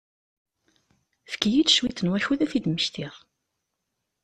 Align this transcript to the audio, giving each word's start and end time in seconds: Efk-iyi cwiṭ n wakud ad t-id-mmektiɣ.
Efk-iyi 1.27 1.61
cwiṭ 1.69 1.99
n 2.01 2.11
wakud 2.11 2.39
ad 2.41 2.49
t-id-mmektiɣ. 2.51 3.15